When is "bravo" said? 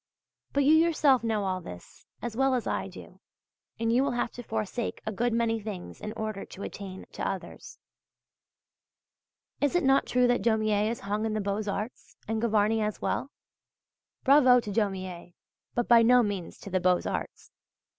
14.23-14.59